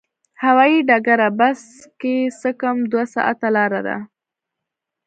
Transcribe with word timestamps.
هوایي 0.43 0.79
ډګره 0.89 1.29
بس 1.39 1.61
کې 1.99 2.15
څه 2.39 2.49
کم 2.61 2.77
دوه 2.91 3.03
ساعته 3.15 3.47
لاره 3.55 3.81
ده. 3.87 3.97